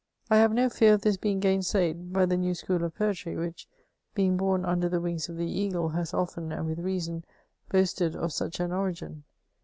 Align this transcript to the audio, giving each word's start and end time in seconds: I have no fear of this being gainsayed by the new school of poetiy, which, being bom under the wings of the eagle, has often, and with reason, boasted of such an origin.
I 0.31 0.37
have 0.37 0.51
no 0.51 0.67
fear 0.67 0.95
of 0.95 1.01
this 1.01 1.17
being 1.17 1.39
gainsayed 1.39 2.11
by 2.11 2.25
the 2.25 2.35
new 2.35 2.55
school 2.55 2.83
of 2.83 2.95
poetiy, 2.95 3.37
which, 3.37 3.67
being 4.15 4.35
bom 4.35 4.65
under 4.65 4.89
the 4.89 4.99
wings 4.99 5.29
of 5.29 5.37
the 5.37 5.45
eagle, 5.45 5.89
has 5.89 6.11
often, 6.11 6.51
and 6.51 6.65
with 6.65 6.79
reason, 6.79 7.23
boasted 7.69 8.15
of 8.15 8.33
such 8.33 8.59
an 8.59 8.71
origin. 8.71 9.25